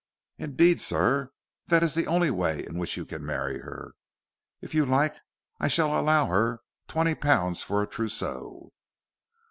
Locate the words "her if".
3.59-4.73